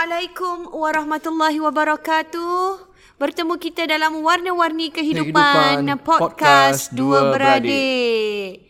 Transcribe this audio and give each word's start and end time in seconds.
Assalamualaikum 0.00 0.80
warahmatullahi 0.80 1.60
wabarakatuh. 1.60 2.88
Bertemu 3.20 3.60
kita 3.60 3.84
dalam 3.84 4.24
Warna-Warni 4.24 4.88
Kehidupan, 4.88 5.84
Kehidupan 5.84 6.00
podcast 6.00 6.88
Podcast 6.88 6.96
Dua 6.96 7.28
Beradik. 7.28 8.64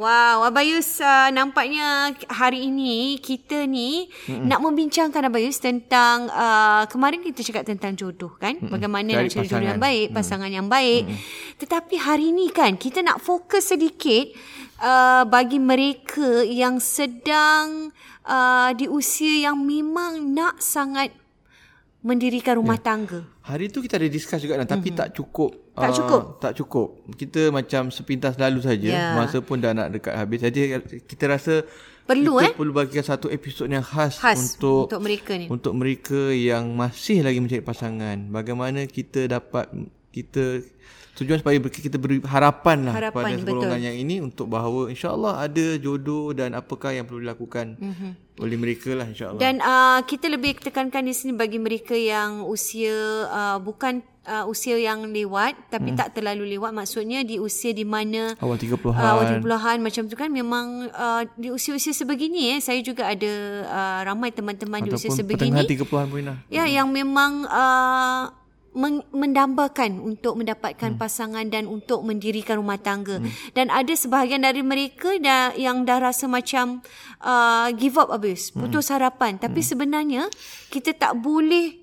Wow, 0.00 0.48
Abayus 0.48 1.04
uh, 1.04 1.28
nampaknya 1.36 2.16
hari 2.32 2.72
ini 2.72 3.20
kita 3.20 3.68
ni 3.68 4.08
mm 4.24 4.48
nak 4.48 4.64
membincangkan 4.64 5.28
Abayus 5.28 5.60
tentang 5.60 6.32
uh, 6.32 6.88
kemarin 6.88 7.20
kita 7.28 7.44
cakap 7.44 7.68
tentang 7.68 7.92
jodoh 7.92 8.32
kan? 8.40 8.56
Mm-mm. 8.56 8.72
Bagamana 8.72 9.20
Cari 9.20 9.28
nak 9.28 9.36
cari 9.36 9.48
jodoh 9.52 9.68
yang 9.76 9.84
baik, 9.84 10.16
pasangan 10.16 10.48
yang 10.48 10.72
baik. 10.72 11.12
Tetapi 11.60 12.00
hari 12.00 12.32
ini 12.32 12.48
kan 12.48 12.80
kita 12.80 13.04
nak 13.04 13.20
fokus 13.20 13.68
sedikit 13.68 14.32
uh, 14.80 15.28
bagi 15.28 15.60
mereka 15.60 16.40
yang 16.40 16.80
sedang 16.80 17.92
uh, 18.26 18.70
di 18.76 18.86
usia 18.90 19.50
yang 19.50 19.60
memang 19.60 20.34
nak 20.34 20.60
sangat 20.60 21.14
mendirikan 22.00 22.56
rumah 22.56 22.80
tangga. 22.80 23.20
Hari 23.44 23.68
tu 23.68 23.84
kita 23.84 24.00
ada 24.00 24.08
discuss 24.08 24.40
juga 24.40 24.56
mm-hmm. 24.56 24.72
tapi 24.72 24.88
tak 24.96 25.08
cukup. 25.12 25.52
Tak 25.76 25.90
ah, 25.90 25.96
cukup? 25.96 26.22
tak 26.40 26.52
cukup. 26.56 26.88
Kita 27.16 27.52
macam 27.52 27.92
sepintas 27.92 28.40
lalu 28.40 28.60
saja. 28.64 28.88
Ya. 28.88 29.06
Masa 29.16 29.44
pun 29.44 29.60
dah 29.60 29.76
nak 29.76 29.92
dekat 29.92 30.16
habis. 30.16 30.40
Jadi 30.40 30.80
kita 31.04 31.24
rasa 31.28 31.64
Perlu, 32.10 32.42
eh? 32.42 32.50
kita 32.50 32.58
perlu 32.58 32.74
bagikan 32.74 33.06
satu 33.06 33.30
episod 33.30 33.70
yang 33.70 33.86
khas, 33.86 34.18
Khas 34.18 34.58
untuk 34.58 34.90
untuk 34.90 34.98
mereka 35.06 35.32
ni. 35.38 35.46
untuk 35.46 35.78
mereka 35.78 36.34
yang 36.34 36.74
masih 36.74 37.22
lagi 37.22 37.38
mencari 37.38 37.62
pasangan. 37.62 38.18
Bagaimana 38.34 38.82
kita 38.90 39.30
dapat 39.30 39.70
kita 40.10 40.62
tujuan 41.20 41.38
supaya 41.42 41.56
kita 41.60 42.00
beri 42.00 42.22
harapan 42.24 42.88
lah 42.88 42.94
Harapan, 42.96 43.36
kepada 43.36 43.52
golongan 43.52 43.82
yang 43.82 43.96
ini 43.98 44.24
untuk 44.24 44.48
bahawa 44.48 44.88
insya-Allah 44.88 45.44
ada 45.44 45.66
jodoh 45.76 46.32
dan 46.32 46.56
apakah 46.56 46.96
yang 46.96 47.04
perlu 47.04 47.20
dilakukan 47.20 47.76
mm-hmm. 47.76 48.40
oleh 48.40 48.56
mereka 48.56 48.96
lah 48.96 49.04
insya-Allah. 49.04 49.36
Dan 49.36 49.60
uh, 49.60 50.00
kita 50.08 50.32
lebih 50.32 50.56
tekankan 50.64 51.04
di 51.04 51.12
sini 51.12 51.36
bagi 51.36 51.60
mereka 51.60 51.92
yang 51.92 52.48
usia 52.48 53.28
uh, 53.28 53.58
bukan 53.60 54.00
uh, 54.24 54.44
usia 54.48 54.80
yang 54.80 55.12
lewat 55.12 55.58
tapi 55.68 55.92
tak 55.92 56.16
terlalu 56.16 56.56
lewat 56.56 56.72
maksudnya 56.72 57.20
di 57.20 57.36
usia 57.36 57.76
di 57.76 57.84
mana 57.84 58.32
awal 58.40 58.56
30-an. 58.56 58.96
uh, 58.96 59.10
awal 59.12 59.24
30-an 59.44 59.78
macam 59.84 60.02
tu 60.08 60.16
kan 60.16 60.30
memang 60.32 60.88
uh, 60.88 61.22
di 61.36 61.52
usia-usia 61.52 61.92
sebegini 61.92 62.56
eh 62.56 62.60
saya 62.64 62.80
juga 62.80 63.12
ada 63.12 63.32
uh, 63.68 64.00
ramai 64.08 64.32
teman-teman 64.32 64.88
di 64.88 64.90
usia 64.94 65.12
Ataupun 65.12 65.36
pertengahan 65.36 65.64
sebegini 65.68 65.84
30-an 65.84 66.06
pun 66.08 66.18
Ina. 66.20 66.34
ya 66.48 66.64
yang 66.64 66.88
memang 66.88 67.44
uh, 67.44 68.39
men- 68.74 69.06
mendambakan 69.10 69.98
untuk 69.98 70.38
mendapatkan 70.38 70.94
hmm. 70.94 71.00
pasangan 71.00 71.46
dan 71.50 71.66
untuk 71.66 72.06
mendirikan 72.06 72.62
rumah 72.62 72.78
tangga 72.78 73.18
hmm. 73.18 73.54
dan 73.54 73.70
ada 73.70 73.92
sebahagian 73.94 74.46
dari 74.46 74.62
mereka 74.62 75.18
dah 75.18 75.54
yang 75.58 75.82
dah 75.82 75.98
rasa 75.98 76.30
macam 76.30 76.82
uh, 77.22 77.68
give 77.74 77.98
up 77.98 78.14
habis 78.14 78.54
putus 78.54 78.90
hmm. 78.90 78.94
harapan 78.98 79.32
tapi 79.38 79.60
hmm. 79.62 79.68
sebenarnya 79.68 80.22
kita 80.70 80.94
tak 80.94 81.18
boleh 81.18 81.80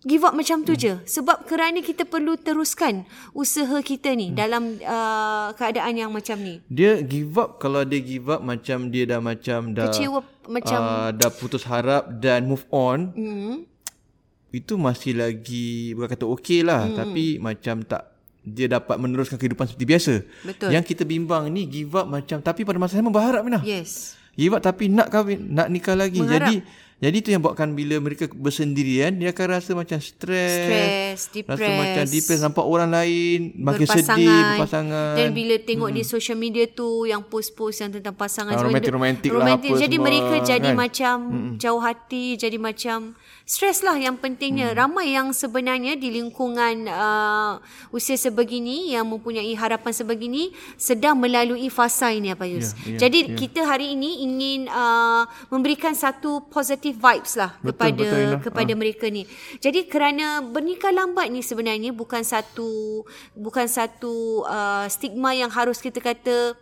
give 0.00 0.24
up 0.24 0.32
macam 0.32 0.64
tu 0.64 0.72
hmm. 0.72 0.80
je 0.80 0.92
sebab 1.04 1.44
kerana 1.44 1.84
kita 1.84 2.08
perlu 2.08 2.40
teruskan 2.40 3.04
usaha 3.36 3.84
kita 3.84 4.16
ni 4.16 4.32
hmm. 4.32 4.36
dalam 4.36 4.62
uh, 4.80 5.52
keadaan 5.58 5.92
yang 5.96 6.10
macam 6.10 6.40
ni 6.40 6.64
Dia 6.72 7.04
give 7.04 7.36
up 7.36 7.60
kalau 7.60 7.84
dia 7.84 8.00
give 8.00 8.32
up 8.32 8.40
macam 8.40 8.88
dia 8.88 9.04
dah 9.04 9.20
macam 9.20 9.76
dah 9.76 9.92
Kecewa 9.92 10.24
macam 10.48 10.80
uh, 10.80 11.10
dah 11.12 11.30
putus 11.30 11.68
harap 11.68 12.08
dan 12.16 12.48
move 12.48 12.64
on 12.72 13.12
hmm. 13.12 13.69
Itu 14.50 14.74
masih 14.74 15.14
lagi 15.14 15.94
bukan 15.94 16.08
kata 16.10 16.24
okey 16.26 16.60
lah 16.66 16.90
hmm. 16.90 16.96
tapi 16.98 17.24
macam 17.38 17.86
tak 17.86 18.10
dia 18.40 18.66
dapat 18.66 18.96
meneruskan 18.96 19.36
kehidupan 19.36 19.68
seperti 19.68 19.86
biasa. 19.86 20.14
Betul. 20.48 20.68
Yang 20.72 20.84
kita 20.96 21.02
bimbang 21.04 21.52
ni 21.52 21.68
give 21.68 21.92
up 21.92 22.08
macam 22.08 22.40
tapi 22.40 22.64
pada 22.64 22.80
masa 22.80 22.96
yang 22.96 23.06
sama 23.06 23.12
berharap 23.12 23.44
Mina. 23.44 23.60
yes 23.62 24.16
Give 24.32 24.56
up 24.56 24.62
tapi 24.64 24.88
nak 24.88 25.12
kahwin, 25.12 25.52
nak 25.52 25.68
nikah 25.68 25.92
lagi. 25.92 26.22
Mengharap. 26.22 26.48
Jadi 26.48 26.88
jadi 27.00 27.16
tu 27.24 27.32
yang 27.32 27.40
buatkan 27.40 27.72
bila 27.72 27.96
mereka 27.96 28.28
bersendirian 28.28 29.16
dia 29.16 29.32
akan 29.32 29.46
rasa 29.56 29.72
macam 29.72 29.96
stres. 29.96 30.52
Stres, 30.52 31.16
Rasa 31.16 31.32
depress. 31.32 31.80
macam 31.80 32.04
depress 32.12 32.40
nampak 32.44 32.64
orang 32.68 32.92
lain 32.92 33.56
makin 33.56 33.88
berpasangan. 33.88 34.16
sedih 34.20 34.40
berpasangan. 34.52 35.14
Dan 35.16 35.28
bila 35.32 35.54
tengok 35.64 35.88
hmm. 35.88 35.96
di 35.96 36.02
social 36.04 36.36
media 36.36 36.64
tu 36.68 37.08
yang 37.08 37.24
post-post 37.24 37.80
yang 37.80 37.88
tentang 37.88 38.12
pasangan 38.12 38.52
Ah, 38.52 38.60
romantik-romantik 38.60 39.32
lah 39.32 39.56
apa 39.56 39.64
jadi 39.80 39.96
semua, 39.96 40.06
mereka 40.12 40.34
jadi 40.44 40.70
kan? 40.72 40.76
macam 40.76 41.16
hmm. 41.32 41.52
jauh 41.56 41.80
hati, 41.80 42.24
jadi 42.36 42.56
macam 42.60 43.16
stres 43.50 43.82
lah 43.82 43.98
yang 43.98 44.14
pentingnya. 44.14 44.70
Hmm. 44.70 44.78
Ramai 44.78 45.10
yang 45.10 45.34
sebenarnya 45.34 45.98
di 45.98 46.14
lingkungan 46.14 46.86
uh, 46.86 47.58
usia 47.90 48.14
sebegini 48.14 48.94
yang 48.94 49.10
mempunyai 49.10 49.50
harapan 49.58 49.90
sebegini 49.90 50.54
sedang 50.78 51.18
melalui 51.18 51.66
fasa 51.66 52.14
ini 52.14 52.30
apa 52.30 52.46
Yus. 52.46 52.78
Ya, 52.86 52.94
ya, 52.94 52.98
jadi 53.10 53.18
ya. 53.26 53.34
kita 53.34 53.66
hari 53.66 53.98
ini 53.98 54.22
ingin 54.22 54.70
uh, 54.70 55.26
memberikan 55.50 55.98
satu 55.98 56.46
positive 56.46 56.94
vibes 56.94 57.34
lah 57.34 57.58
Betul, 57.58 57.74
kepada 57.74 58.06
betul, 58.06 58.22
Ina. 58.22 58.38
kepada 58.38 58.72
mereka 58.78 59.06
ni. 59.10 59.26
Jadi 59.58 59.90
kerana 59.90 60.46
bernikah 60.46 60.94
lambat 60.94 61.26
ni 61.34 61.42
sebenarnya 61.42 61.90
bukan 61.90 62.22
satu 62.22 63.02
bukan 63.34 63.66
satu 63.66 64.46
uh, 64.46 64.86
stigma 64.86 65.34
yang 65.34 65.50
harus 65.50 65.82
kita 65.82 65.98
kata 65.98 66.54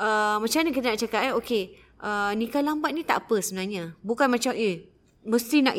uh, 0.00 0.40
macam 0.40 0.64
mana 0.64 0.70
kita 0.72 0.86
nak 0.88 1.00
cakap 1.04 1.20
eh 1.28 1.32
okey 1.36 1.76
uh, 2.00 2.32
nikah 2.32 2.64
lambat 2.64 2.96
ni 2.96 3.04
tak 3.04 3.28
apa 3.28 3.36
sebenarnya. 3.44 3.92
Bukan 4.00 4.32
macam 4.32 4.56
eh 4.56 4.93
mesti 5.24 5.64
nak 5.64 5.74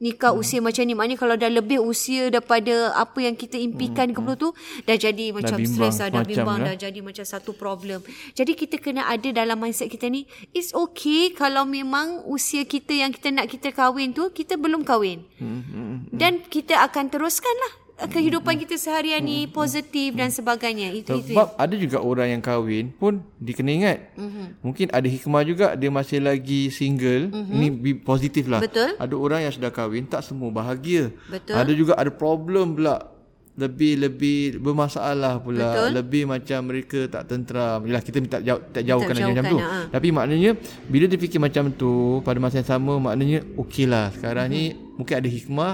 nikah 0.00 0.32
hmm. 0.32 0.40
usia 0.40 0.58
macam 0.60 0.84
ni. 0.84 0.94
Maknanya 0.94 1.18
kalau 1.18 1.34
dah 1.36 1.50
lebih 1.50 1.80
usia 1.80 2.28
daripada 2.28 2.92
apa 2.94 3.18
yang 3.24 3.34
kita 3.34 3.56
impikan 3.56 4.12
hmm. 4.12 4.16
ke 4.16 4.32
tu 4.36 4.48
dah 4.84 4.96
jadi 4.96 5.32
macam 5.32 5.56
bimbang 5.56 5.90
stres 5.90 5.96
dah, 6.00 6.08
dah 6.12 6.24
bimbang 6.24 6.58
ya. 6.62 6.66
dah 6.72 6.76
jadi 6.88 7.00
macam 7.00 7.24
satu 7.24 7.56
problem. 7.56 8.04
Jadi 8.36 8.52
kita 8.54 8.76
kena 8.78 9.08
ada 9.08 9.28
dalam 9.32 9.56
mindset 9.56 9.88
kita 9.88 10.06
ni 10.12 10.28
it's 10.52 10.70
okay 10.76 11.32
kalau 11.32 11.64
memang 11.64 12.24
usia 12.28 12.62
kita 12.68 12.92
yang 12.92 13.10
kita 13.10 13.32
nak 13.32 13.48
kita 13.48 13.72
kahwin 13.72 14.12
tu 14.12 14.28
kita 14.30 14.60
belum 14.60 14.84
kahwin. 14.84 15.24
Hmm, 15.40 15.62
hmm, 15.64 15.96
Dan 16.12 16.44
kita 16.46 16.78
akan 16.84 17.08
teruskan 17.08 17.56
lah 17.66 17.72
kehidupan 18.08 18.54
kita 18.56 18.80
seharian 18.80 19.20
ni 19.20 19.44
positif 19.44 20.16
dan 20.16 20.32
sebagainya. 20.32 20.94
Itu 20.94 21.20
itu. 21.20 21.36
Sebab 21.36 21.58
ada 21.58 21.74
juga 21.76 21.98
orang 22.00 22.38
yang 22.38 22.42
kahwin 22.42 22.94
pun 22.96 23.20
dia 23.36 23.52
kena 23.52 23.72
ingat. 23.74 23.98
Mm-hmm. 24.16 24.46
Mungkin 24.64 24.86
ada 24.94 25.08
hikmah 25.08 25.42
juga 25.44 25.66
dia 25.76 25.90
masih 25.92 26.24
lagi 26.24 26.72
single. 26.72 27.28
Mm-hmm. 27.28 27.54
Ini 27.56 27.66
bi- 27.68 28.00
positif 28.00 28.44
lah. 28.48 28.64
Betul. 28.64 28.96
Ada 28.96 29.14
orang 29.16 29.40
yang 29.44 29.52
sudah 29.52 29.68
kahwin 29.68 30.08
tak 30.08 30.24
semua 30.24 30.48
bahagia. 30.48 31.12
Betul. 31.28 31.56
Ada 31.56 31.72
juga 31.76 31.92
ada 31.98 32.08
problem 32.08 32.78
pula. 32.80 33.19
Lebih-lebih 33.58 34.62
bermasalah 34.62 35.42
pula. 35.42 35.74
Betul. 35.74 35.88
Lebih 36.00 36.22
macam 36.30 36.60
mereka 36.70 37.00
tak 37.10 37.28
tenteram. 37.28 37.82
Yalah 37.84 38.02
kita 38.02 38.16
minta 38.22 38.38
jauh, 38.38 38.62
tak 38.70 38.82
jauhkan 38.86 39.14
Tak 39.14 39.26
macam 39.26 39.44
tu. 39.50 39.58
ha. 39.58 39.90
Tapi 39.90 40.08
maknanya 40.14 40.50
bila 40.86 41.04
dia 41.10 41.18
fikir 41.18 41.40
macam 41.42 41.74
tu 41.74 42.22
pada 42.22 42.38
masa 42.38 42.62
yang 42.62 42.70
sama 42.70 42.96
maknanya 42.96 43.42
okey 43.58 43.90
lah. 43.90 44.14
Sekarang 44.14 44.48
ni 44.48 44.72
mungkin 44.96 45.14
ada 45.18 45.28
hikmah. 45.28 45.72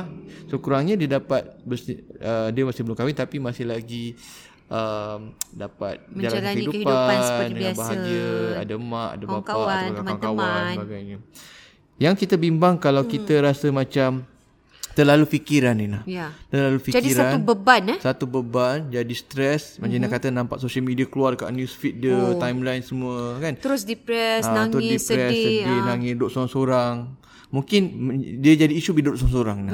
So 0.49 0.59
kurangnya 0.59 0.95
dia 0.99 1.21
dapat 1.21 1.59
bersi, 1.63 2.01
uh, 2.23 2.49
dia 2.55 2.63
masih 2.65 2.83
belum 2.87 2.97
kahwin 2.97 3.15
tapi 3.19 3.37
masih 3.43 3.67
lagi 3.67 4.15
um, 4.71 5.35
dapat 5.55 6.03
jalan 6.11 6.17
Menjalani 6.17 6.65
kehidupan, 6.67 6.73
kehidupan 6.75 7.19
seperti 7.23 7.55
biasa. 7.55 7.79
bahagia, 7.79 8.31
ada 8.63 8.75
mak, 8.79 9.11
ada 9.11 9.25
bapa, 9.27 9.53
ada 9.53 10.01
kawan-kawan 10.03 10.63
sebagainya. 10.75 11.17
Yang 11.97 12.15
kita 12.27 12.35
bimbang 12.37 12.75
kalau 12.77 13.03
hmm. 13.07 13.11
kita 13.11 13.35
rasa 13.41 13.67
macam 13.73 14.11
terlalu 14.97 15.29
fikiran 15.29 15.77
Nina. 15.77 16.01
Ya. 16.09 16.33
Terlalu 16.49 16.81
fikiran. 16.81 17.05
Jadi 17.05 17.11
satu 17.13 17.37
beban 17.45 17.83
eh. 17.93 17.99
Satu 18.01 18.25
beban 18.25 18.89
jadi 18.89 19.13
stres 19.13 19.77
macam 19.77 20.01
mm-hmm. 20.01 20.17
kata 20.17 20.33
nampak 20.33 20.57
social 20.57 20.81
media 20.81 21.05
keluar 21.05 21.37
dekat 21.37 21.53
news 21.53 21.77
feed 21.77 22.01
dia 22.01 22.17
oh. 22.17 22.41
timeline 22.41 22.81
semua 22.81 23.37
kan 23.37 23.53
Terus 23.61 23.85
depres, 23.85 24.49
Ah, 24.49 24.65
tu 24.73 24.81
nangis, 24.81 25.05
depressed, 25.05 25.29
sedih. 25.29 25.61
sedih 25.69 25.79
ah. 25.85 25.85
nangis 25.93 26.11
duduk 26.17 26.31
seorang-seorang 26.33 26.95
mungkin 27.47 27.83
dia 28.43 28.55
jadi 28.59 28.75
isu 28.75 28.91
bila 28.97 29.13
duduk 29.13 29.23
seorang-seorang 29.23 29.59
nah. 29.69 29.73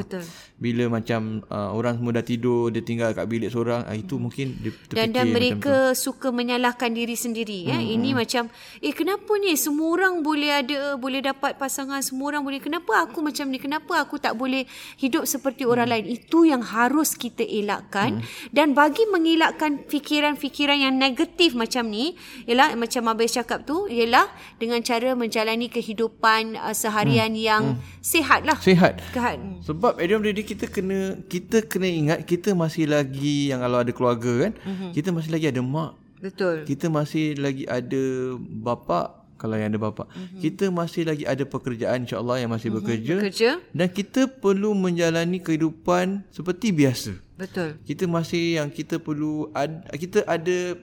Bila 0.62 0.87
macam 0.87 1.43
uh, 1.50 1.75
orang 1.75 1.99
semua 1.99 2.14
dah 2.14 2.23
tidur, 2.23 2.70
dia 2.70 2.87
tinggal 2.87 3.11
kat 3.11 3.26
bilik 3.26 3.50
seorang, 3.50 3.82
uh, 3.82 3.97
itu 3.99 4.14
mungkin 4.14 4.55
dia 4.62 4.70
terfikir 4.70 4.94
dan 4.94 5.09
dan 5.11 5.26
macam 5.26 5.35
mereka 5.35 5.76
suka 5.99 6.29
menyalahkan 6.31 6.94
diri 6.94 7.19
sendiri 7.19 7.67
ya. 7.67 7.82
Hmm, 7.82 7.94
Ini 7.99 8.11
macam 8.14 8.47
eh 8.79 8.94
kenapa 8.94 9.32
ni 9.43 9.59
semua 9.59 9.91
orang 9.91 10.23
boleh 10.23 10.50
ada 10.62 10.94
boleh 10.94 11.19
dapat 11.19 11.59
pasangan 11.59 11.99
semua 11.99 12.31
orang 12.31 12.47
boleh 12.47 12.62
kenapa 12.62 13.03
aku 13.03 13.19
macam 13.19 13.50
ni 13.50 13.59
kenapa 13.59 13.99
aku 13.99 14.23
tak 14.23 14.38
boleh 14.38 14.62
hidup 15.03 15.26
seperti 15.26 15.67
orang 15.67 15.91
Hmm. 15.91 15.94
lain. 15.99 16.06
Itu 16.14 16.47
yang 16.47 16.62
harus 16.62 17.19
kita 17.19 17.43
elakkan 17.43 18.23
dan 18.55 18.70
bagi 18.70 19.03
mengelakkan 19.11 19.82
fikiran-fikiran 19.91 20.79
yang 20.79 20.94
negatif 20.94 21.59
macam 21.59 21.91
ni 21.91 22.14
ialah 22.47 22.79
macam 22.79 23.03
Abis 23.12 23.35
cakap 23.35 23.67
tu 23.67 23.91
ialah 23.91 24.31
dengan 24.62 24.79
cara 24.81 25.12
menjalani 25.19 25.67
kehidupan 25.67 26.55
uh, 26.55 26.70
seharian 26.70 27.35
yang 27.35 27.76
sihat 27.99 28.47
lah. 28.47 28.56
Sihat. 28.62 29.03
Sihat. 29.11 29.37
Sebab 29.67 29.99
at 29.99 30.06
the 30.06 30.51
kita 30.52 30.66
kena 30.69 31.16
kita 31.26 31.64
kena 31.64 31.88
ingat 31.88 32.19
kita 32.28 32.52
masih 32.52 32.84
lagi 32.84 33.49
yang 33.49 33.64
kalau 33.64 33.81
ada 33.81 33.93
keluarga 33.96 34.49
kan, 34.49 34.52
mm-hmm. 34.52 34.90
kita 34.93 35.08
masih 35.08 35.31
lagi 35.32 35.46
ada 35.49 35.62
mak, 35.64 35.96
Betul. 36.20 36.69
kita 36.69 36.87
masih 36.93 37.40
lagi 37.40 37.64
ada 37.64 38.02
bapa 38.38 39.25
kalau 39.40 39.58
yang 39.58 39.75
ada 39.75 39.81
bapa. 39.82 40.06
Mm-hmm. 40.06 40.38
Kita 40.38 40.64
masih 40.70 41.02
lagi 41.02 41.25
ada 41.26 41.43
pekerjaan 41.43 42.06
insya-Allah 42.06 42.46
yang 42.46 42.50
masih 42.54 42.70
mm-hmm. 42.70 42.87
bekerja. 42.87 43.14
Kerja. 43.26 43.50
Dan 43.75 43.88
kita 43.90 44.31
perlu 44.31 44.70
menjalani 44.78 45.43
kehidupan 45.43 46.22
seperti 46.31 46.70
biasa. 46.70 47.19
Betul. 47.34 47.75
Kita 47.82 48.06
masih 48.06 48.62
yang 48.62 48.70
kita 48.70 49.02
perlu 49.02 49.50
ad, 49.50 49.82
kita 49.99 50.22
ada 50.31 50.78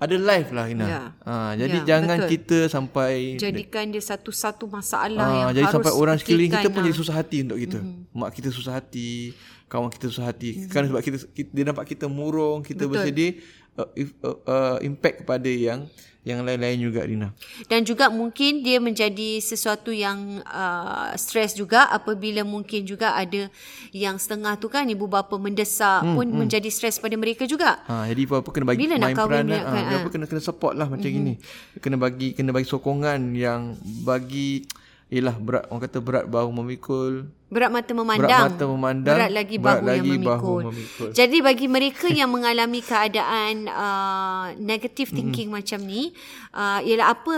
ada 0.00 0.16
life 0.16 0.48
lah 0.56 0.64
Ina. 0.64 0.86
Ya. 0.88 1.02
Ha, 1.28 1.32
jadi 1.60 1.78
Ya, 1.84 1.96
jangan 1.96 2.24
betul. 2.24 2.30
kita 2.32 2.58
sampai 2.72 3.36
Jadikan 3.36 3.84
dia 3.92 4.00
satu-satu 4.00 4.64
masalah 4.64 5.28
Ah, 5.28 5.36
yang 5.36 5.60
jadi 5.60 5.68
harus 5.68 5.76
sampai 5.76 5.92
orang 5.92 6.16
sekeliling 6.16 6.52
kita 6.56 6.68
pun 6.72 6.80
ah. 6.80 6.86
jadi 6.88 6.96
susah 6.96 7.14
hati 7.20 7.36
untuk 7.44 7.58
kita. 7.60 7.78
Mm-hmm. 7.84 8.16
Mak 8.16 8.30
kita 8.32 8.48
susah 8.48 8.72
hati, 8.80 9.36
kawan 9.68 9.92
kita 9.92 10.06
susah 10.08 10.24
hati. 10.32 10.50
Mm-hmm. 10.56 10.72
Kan 10.72 10.82
sebab 10.88 11.00
kita, 11.04 11.16
kita 11.36 11.50
dia 11.52 11.64
nampak 11.68 11.84
kita 11.84 12.08
murung, 12.08 12.64
kita 12.64 12.88
Betul. 12.88 12.96
bersedia 12.96 13.28
uh, 13.78 13.90
if, 13.94 14.10
uh, 14.24 14.38
uh, 14.46 14.76
impact 14.80 15.22
kepada 15.26 15.50
yang 15.50 15.86
yang 16.20 16.44
lain-lain 16.44 16.76
juga 16.84 17.00
Dina. 17.08 17.32
Dan 17.64 17.80
juga 17.80 18.12
mungkin 18.12 18.60
dia 18.60 18.76
menjadi 18.76 19.40
sesuatu 19.40 19.88
yang 19.88 20.44
uh, 20.44 21.16
stres 21.16 21.56
juga 21.56 21.88
apabila 21.88 22.44
mungkin 22.44 22.84
juga 22.84 23.16
ada 23.16 23.48
yang 23.88 24.20
setengah 24.20 24.60
tu 24.60 24.68
kan 24.68 24.84
ibu 24.84 25.08
bapa 25.08 25.40
mendesak 25.40 26.04
hmm, 26.04 26.12
pun 26.12 26.26
hmm. 26.28 26.38
menjadi 26.44 26.68
stres 26.68 27.00
pada 27.00 27.16
mereka 27.16 27.48
juga. 27.48 27.80
Ha, 27.88 28.04
jadi 28.12 28.28
apa-apa 28.28 28.48
kena 28.52 28.68
bagi 28.68 28.84
Bila 28.84 29.00
main 29.00 29.16
peranan. 29.16 29.60
Ha, 29.64 29.72
kan, 29.72 29.84
apa 29.96 30.08
kena 30.12 30.24
kena 30.28 30.42
support 30.44 30.76
lah 30.76 30.92
macam 30.92 31.08
mm-hmm. 31.08 31.24
gini. 31.24 31.80
Kena 31.80 31.96
bagi 31.96 32.36
kena 32.36 32.52
bagi 32.52 32.68
sokongan 32.68 33.32
yang 33.32 33.80
bagi 34.04 34.68
Yelah 35.10 35.34
berat 35.34 35.66
orang 35.66 35.82
kata 35.82 35.98
berat 35.98 36.24
bahu 36.30 36.48
memikul 36.54 37.26
Berat 37.50 37.74
mata 37.74 37.90
memandang. 37.90 38.30
Berat 38.30 38.46
mata 38.54 38.64
memandang, 38.70 39.16
Berat 39.18 39.32
lagi 39.34 39.56
berat 39.58 39.82
bahu 39.82 39.88
lagi 39.90 39.98
yang 39.98 40.22
memikul. 40.22 40.30
bahu 40.30 40.54
memikul. 40.70 41.08
Jadi 41.10 41.36
bagi 41.42 41.66
mereka 41.66 42.06
yang 42.06 42.30
mengalami 42.30 42.78
keadaan 42.78 43.66
uh, 43.66 44.46
negative 44.54 45.10
thinking 45.10 45.50
mm. 45.50 45.58
macam 45.58 45.82
ni, 45.82 46.14
uh, 46.54 46.78
ialah 46.78 47.10
apa 47.10 47.36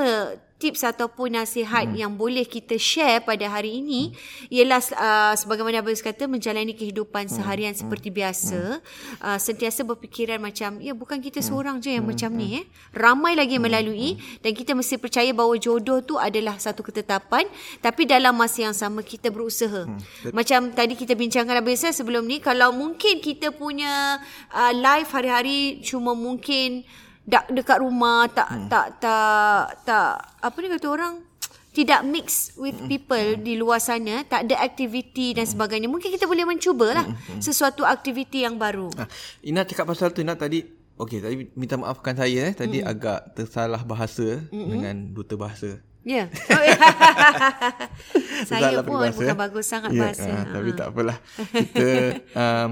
tips 0.63 0.87
ataupun 0.87 1.35
nasihat 1.35 1.91
mm. 1.91 1.99
yang 1.99 2.15
boleh 2.15 2.47
kita 2.47 2.79
share 2.79 3.19
pada 3.27 3.51
hari 3.51 3.83
ini 3.83 4.15
ialah 4.47 4.79
uh, 4.95 5.35
sebagaimana 5.35 5.83
Abang 5.83 5.99
kata 5.99 6.31
menjalani 6.31 6.71
kehidupan 6.79 7.27
seharian 7.27 7.75
seperti 7.75 8.15
biasa. 8.15 8.79
Uh, 9.19 9.39
sentiasa 9.43 9.83
berfikiran 9.83 10.39
macam 10.39 10.79
ya 10.79 10.95
bukan 10.95 11.19
kita 11.19 11.43
seorang 11.43 11.83
je 11.83 11.99
yang 11.99 12.07
macam 12.07 12.31
ni 12.31 12.63
eh. 12.63 12.65
Ramai 12.95 13.35
lagi 13.35 13.59
yang 13.59 13.67
melalui 13.67 14.23
dan 14.39 14.55
kita 14.55 14.79
mesti 14.79 15.03
percaya 15.03 15.35
bahawa 15.35 15.59
jodoh 15.59 15.99
tu 16.07 16.15
adalah 16.15 16.55
satu 16.63 16.87
ketetapan. 16.87 17.51
Tapi 17.83 18.07
dalam 18.07 18.39
masa 18.39 18.71
yang 18.71 18.77
sama 18.77 19.03
kita 19.03 19.35
berusaha. 19.35 19.91
Macam 20.31 20.71
tadi 20.71 20.95
kita 20.95 21.19
bincangkan 21.19 21.59
Abang 21.59 21.75
saya 21.75 21.91
sebelum 21.91 22.23
ni 22.23 22.39
kalau 22.39 22.71
mungkin 22.71 23.19
kita 23.19 23.51
punya 23.51 24.23
uh, 24.55 24.71
live 24.71 25.11
hari-hari 25.11 25.83
cuma 25.83 26.15
mungkin 26.15 26.87
dak 27.23 27.47
dekat 27.55 27.79
rumah 27.79 28.27
tak 28.27 28.51
hmm. 28.51 28.67
tak 28.67 28.87
tak 28.99 29.63
tak 29.87 30.11
apa 30.43 30.57
ni 30.59 30.69
kata 30.75 30.87
orang 30.91 31.15
tidak 31.73 32.05
mix 32.05 32.53
with 32.61 32.77
people 32.85 33.41
di 33.41 33.57
luar 33.57 33.81
sana 33.81 34.21
tak 34.29 34.45
ada 34.45 34.61
aktiviti 34.61 35.33
dan 35.33 35.49
sebagainya 35.49 35.89
mungkin 35.89 36.13
kita 36.13 36.29
boleh 36.29 36.45
mencubalah 36.45 37.09
sesuatu 37.41 37.87
aktiviti 37.87 38.45
yang 38.45 38.61
baru 38.61 38.93
Ha, 38.93 39.09
Ina 39.49 39.65
cakap 39.65 39.89
pasal 39.89 40.13
tu 40.13 40.21
Ina 40.21 40.37
tadi 40.37 40.83
Okey, 41.01 41.25
tadi 41.25 41.49
minta 41.57 41.81
maafkan 41.81 42.13
saya 42.13 42.47
eh. 42.47 42.53
Tadi 42.53 42.85
mm. 42.85 42.87
agak 42.87 43.35
tersalah 43.35 43.81
bahasa 43.83 44.45
mm-hmm. 44.53 44.71
dengan 44.71 44.95
duta 45.17 45.35
bahasa. 45.41 45.81
ya 46.03 46.27
saya 48.51 48.75
Tersalah 48.75 48.83
pun 48.83 48.99
peribahasa, 48.99 49.19
bukan 49.23 49.35
eh. 49.35 49.39
bagus 49.39 49.67
sangat 49.71 49.91
Ya, 49.95 50.01
bahasa 50.03 50.31
ah, 50.35 50.45
tapi 50.51 50.71
Ha. 50.75 50.77
tak 50.77 50.87
apalah. 50.91 51.17
Kita 51.55 51.91
um, 52.43 52.71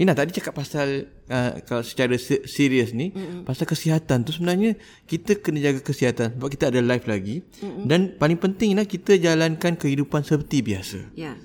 Ina 0.00 0.16
tadi 0.16 0.32
cakap 0.32 0.56
pasal 0.56 1.12
uh, 1.28 1.60
kalau 1.68 1.84
secara 1.84 2.16
se- 2.16 2.48
serius 2.48 2.96
ni 2.96 3.12
mm 3.12 3.44
pasal 3.44 3.68
kesihatan 3.68 4.24
tu 4.24 4.32
sebenarnya 4.32 4.80
kita 5.04 5.36
kena 5.36 5.60
jaga 5.60 5.84
kesihatan 5.84 6.40
sebab 6.40 6.48
kita 6.48 6.72
ada 6.72 6.80
life 6.80 7.04
lagi. 7.04 7.44
Mm 7.60 7.84
dan 7.84 8.00
paling 8.16 8.40
penting 8.40 8.72
Ina 8.72 8.88
kita 8.88 9.20
jalankan 9.20 9.76
kehidupan 9.76 10.24
seperti 10.24 10.64
biasa. 10.64 11.12
ya. 11.12 11.36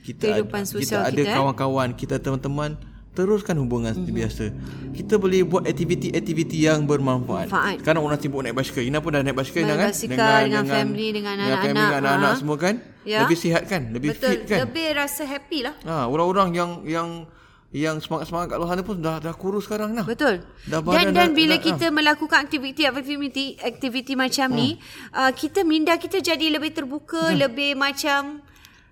Kita 0.00 0.24
Kehidupan 0.24 0.64
ada, 0.64 0.72
sosial 0.72 1.04
kita 1.04 1.12
ada 1.12 1.20
kita, 1.20 1.28
eh? 1.28 1.36
kawan-kawan 1.36 1.88
kita 1.92 2.16
teman-teman 2.16 2.80
teruskan 3.12 3.60
hubungan 3.60 3.92
seperti 3.92 4.12
biasa. 4.14 4.44
Kita 4.94 5.20
boleh 5.20 5.44
buat 5.44 5.68
aktiviti-aktiviti 5.68 6.64
yang 6.64 6.88
bermanfaat. 6.88 7.52
Manfaat. 7.52 7.76
sekarang 7.84 8.00
orang 8.06 8.16
sibuk 8.16 8.40
naik 8.40 8.56
basikal 8.56 8.80
Ina 8.80 9.04
pun 9.04 9.12
dah 9.12 9.20
naik 9.20 9.36
basikal 9.36 9.68
Ina 9.68 9.74
kan? 9.76 9.92
Berbasikal 9.92 10.16
dengan 10.48 10.64
family, 10.64 11.08
dengan 11.12 11.34
family, 11.36 11.50
anak-anak, 11.52 11.66
dengan 11.66 11.98
anak-anak 12.00 12.32
ha. 12.32 12.38
semua 12.40 12.56
kan? 12.56 12.74
Ya. 13.04 13.18
lebih 13.26 13.36
sihat 13.36 13.62
kan? 13.68 13.82
Lebih 13.92 14.08
betul. 14.16 14.30
fit 14.32 14.40
kan? 14.48 14.58
Lebih 14.64 14.86
rasa 14.96 15.22
happy 15.28 15.58
lah. 15.60 15.74
Ha, 15.84 16.08
orang-orang 16.08 16.48
yang 16.56 16.70
yang 16.88 17.08
yang 17.68 18.00
semangat-semangat 18.00 18.48
kat 18.48 18.56
luar 18.56 18.70
sana 18.72 18.80
pun 18.80 18.96
dah 18.96 19.20
dah 19.20 19.34
kurus 19.36 19.68
sekarang 19.68 19.92
nah 19.92 20.08
Betul. 20.08 20.40
Dah 20.64 20.80
dan 20.80 20.88
badan 20.88 21.12
dan 21.12 21.28
dah- 21.28 21.36
bila 21.36 21.56
dah- 21.60 21.64
kita 21.68 21.86
melakukan 21.92 22.38
aktiviti 22.40 22.82
aktiviti 22.88 23.46
aktiviti 23.60 24.12
macam 24.16 24.48
ni, 24.56 24.80
uh, 25.12 25.28
kita 25.36 25.68
minda 25.68 25.92
kita 26.00 26.24
jadi 26.24 26.48
lebih 26.48 26.72
terbuka, 26.72 27.28
lebih 27.36 27.76
macam 27.76 28.40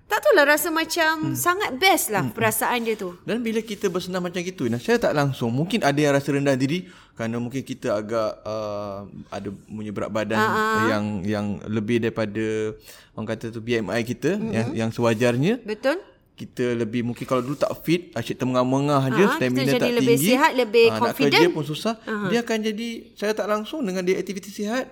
tak 0.07 0.23
tahulah 0.23 0.47
rasa 0.47 0.71
macam 0.71 1.35
sangat 1.35 1.75
best 1.83 2.15
lah 2.15 2.23
perasaan 2.31 2.87
dia 2.87 2.95
tu. 2.95 3.19
Dan 3.27 3.43
bila 3.43 3.59
kita 3.59 3.91
bersenam 3.91 4.23
macam 4.23 4.39
gitu, 4.39 4.71
nah, 4.71 4.79
saya 4.79 5.03
tak 5.03 5.11
langsung. 5.11 5.51
Mungkin 5.51 5.83
ada 5.83 5.99
yang 5.99 6.15
rasa 6.15 6.31
rendah 6.31 6.55
diri 6.55 6.87
kerana 7.19 7.43
mungkin 7.43 7.67
kita 7.67 7.91
agak 7.91 8.39
uh, 8.47 9.03
ada 9.35 9.51
punya 9.67 9.91
berat 9.91 10.11
badan 10.15 10.39
uh-huh. 10.39 10.87
yang 10.87 11.05
yang 11.27 11.47
lebih 11.67 11.99
daripada 11.99 12.77
orang 13.19 13.29
kata 13.35 13.51
tu 13.51 13.59
BMI 13.59 14.07
kita 14.07 14.39
mm-hmm. 14.39 14.53
yang 14.55 14.69
yang 14.87 14.91
sewajarnya. 14.95 15.67
Betul? 15.67 15.99
Kita 16.37 16.77
lebih 16.77 17.01
mungkin 17.01 17.25
kalau 17.25 17.41
dulu 17.41 17.57
tak 17.57 17.73
fit, 17.81 18.13
asyik 18.13 18.37
termengah-mengah 18.37 19.09
je, 19.09 19.25
Ah, 19.25 19.35
stamina 19.41 19.65
kita 19.65 19.73
jadi 19.73 19.89
tak 19.89 19.97
lebih 19.97 20.17
tinggi. 20.21 20.29
sihat, 20.29 20.51
lebih 20.53 20.87
Ah, 20.93 20.99
confident. 21.01 21.33
Nak 21.33 21.41
kerja 21.41 21.57
pun 21.57 21.65
susah. 21.65 21.95
Uh-huh. 22.05 22.29
Dia 22.29 22.39
akan 22.45 22.59
jadi 22.61 22.89
saya 23.17 23.33
tak 23.33 23.49
langsung 23.49 23.81
dengan 23.81 24.05
dia 24.05 24.21
aktiviti 24.21 24.53
sihat. 24.53 24.85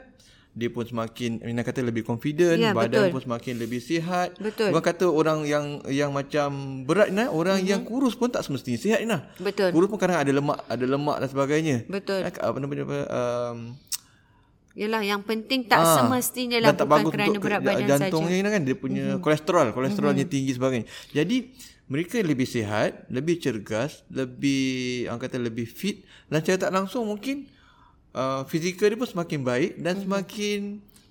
Dia 0.54 0.70
pun 0.70 0.86
semakin 0.86 1.42
Mina 1.42 1.66
kata 1.66 1.82
lebih 1.82 2.06
confident, 2.06 2.54
Ya, 2.54 2.70
badan 2.70 3.10
betul. 3.10 3.18
pun 3.18 3.20
semakin 3.26 3.58
lebih 3.58 3.82
sihat. 3.82 4.38
Betul. 4.38 4.70
Bukan 4.70 4.86
kata 4.86 5.04
orang 5.10 5.42
yang 5.44 5.82
yang 5.90 6.14
macam 6.14 6.80
berat 6.86 7.10
nah, 7.10 7.26
orang 7.26 7.58
mm-hmm. 7.58 7.72
yang 7.74 7.82
kurus 7.82 8.14
pun 8.14 8.30
tak 8.30 8.46
semestinya 8.46 8.78
sihat 8.78 9.02
nah. 9.02 9.26
Betul. 9.42 9.74
Kurus 9.74 9.90
pun 9.90 9.98
kadang 9.98 10.22
ada 10.22 10.30
lemak, 10.30 10.62
ada 10.64 10.84
lemak 10.86 11.18
dan 11.20 11.28
sebagainya. 11.28 11.76
Betul. 11.90 12.22
Apa 12.22 12.56
nama 12.56 12.70
dia 12.70 12.86
um, 12.86 13.74
Yalah 14.74 15.06
yang 15.06 15.22
penting 15.22 15.70
tak 15.70 15.86
ah, 15.86 16.02
semestinya 16.02 16.58
lah 16.58 16.74
tak 16.74 16.90
bukan 16.90 17.06
kerana 17.14 17.38
berat 17.38 17.62
badan 17.62 18.10
jantungnya 18.10 18.42
saja. 18.42 18.54
kan 18.58 18.62
dia 18.66 18.74
punya 18.74 19.06
mm-hmm. 19.14 19.22
kolesterol, 19.22 19.66
kolesterolnya 19.70 20.26
mm-hmm. 20.26 20.34
tinggi 20.34 20.52
sebagainya. 20.58 20.86
Jadi 21.14 21.36
mereka 21.86 22.18
lebih 22.18 22.42
sihat, 22.42 23.06
lebih 23.06 23.38
cergas, 23.38 24.02
lebih 24.10 25.06
orang 25.06 25.22
kata 25.22 25.38
lebih 25.38 25.70
fit 25.70 26.02
dan 26.26 26.42
secara 26.42 26.66
tak 26.66 26.72
langsung 26.74 27.06
mungkin 27.06 27.46
uh, 28.18 28.42
fizikal 28.50 28.90
dia 28.90 28.98
pun 28.98 29.06
semakin 29.06 29.40
baik 29.46 29.70
dan 29.78 29.94
mm-hmm. 29.94 30.04
semakin 30.10 30.60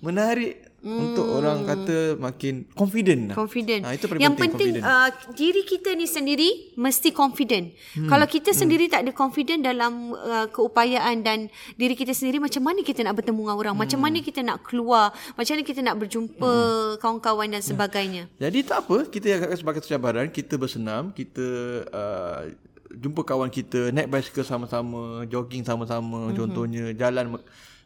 menarik 0.04 0.60
mm. 0.84 1.00
untuk 1.00 1.26
orang 1.26 1.64
kata 1.64 2.20
makin 2.20 2.68
confident. 2.76 3.32
lah. 3.32 3.36
Confident. 3.40 3.82
Ha, 3.88 3.96
itu 3.96 4.04
paling 4.04 4.20
yang 4.20 4.36
penting, 4.36 4.78
penting 4.78 4.84
confident. 4.84 5.24
uh, 5.24 5.32
diri 5.32 5.62
kita 5.64 5.88
ni 5.96 6.06
sendiri 6.06 6.50
mesti 6.76 7.08
confident. 7.16 7.72
Hmm. 7.96 8.08
Kalau 8.12 8.26
kita 8.28 8.50
sendiri 8.52 8.86
tak 8.92 9.08
ada 9.08 9.12
confident 9.16 9.64
dalam 9.64 10.12
uh, 10.12 10.46
keupayaan 10.52 11.24
dan 11.24 11.48
diri 11.80 11.96
kita 11.96 12.12
sendiri 12.12 12.38
macam 12.38 12.60
mana 12.60 12.84
kita 12.84 13.00
nak 13.00 13.16
bertemu 13.16 13.40
dengan 13.40 13.56
orang? 13.56 13.74
Hmm. 13.74 13.82
Macam 13.88 13.98
mana 14.04 14.18
kita 14.20 14.40
nak 14.44 14.58
keluar? 14.62 15.16
Macam 15.34 15.52
mana 15.56 15.64
kita 15.64 15.80
nak 15.80 15.96
berjumpa 15.96 16.52
hmm. 16.52 16.94
kawan-kawan 17.00 17.48
dan 17.48 17.62
sebagainya? 17.64 18.22
Jadi 18.36 18.58
tak 18.62 18.84
apa, 18.84 19.08
kita 19.08 19.26
anggap 19.40 19.56
sebagai 19.56 19.82
cabaran, 19.88 20.28
kita 20.28 20.54
bersenam, 20.60 21.10
kita 21.10 21.46
uh, 21.88 22.52
jumpa 22.94 23.26
kawan 23.26 23.50
kita, 23.50 23.90
naik 23.90 24.10
basikal 24.10 24.46
sama-sama, 24.46 25.26
jogging 25.26 25.66
sama-sama, 25.66 26.30
mm-hmm. 26.30 26.38
contohnya 26.38 26.84
jalan 26.94 27.38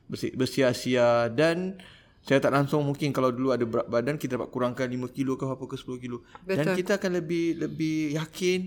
bersi- 0.08 0.34
bersia-sia 0.36 1.32
dan 1.32 1.76
saya 2.24 2.38
tak 2.42 2.52
langsung 2.52 2.84
mungkin 2.84 3.14
kalau 3.14 3.32
dulu 3.32 3.54
ada 3.54 3.64
berat 3.64 3.86
badan 3.88 4.16
kita 4.20 4.36
dapat 4.36 4.50
kurangkan 4.52 4.88
5 4.88 5.16
kilo 5.16 5.38
ke 5.38 5.44
apa 5.48 5.64
ke 5.64 5.76
10 5.76 6.02
kilo. 6.02 6.24
Betul. 6.44 6.56
Dan 6.60 6.66
kita 6.76 6.92
akan 7.00 7.10
lebih 7.22 7.60
lebih 7.60 8.18
yakin, 8.18 8.60